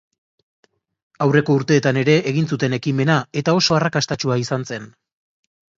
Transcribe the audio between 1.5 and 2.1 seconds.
urteetan